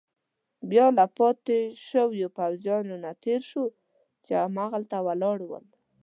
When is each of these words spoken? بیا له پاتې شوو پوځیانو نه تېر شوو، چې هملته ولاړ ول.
بیا 0.69 0.85
له 0.97 1.05
پاتې 1.17 1.57
شوو 1.87 2.21
پوځیانو 2.37 2.95
نه 3.03 3.11
تېر 3.23 3.41
شوو، 3.49 3.75
چې 4.23 4.31
هملته 4.43 4.97
ولاړ 5.07 5.39
ول. 5.49 5.65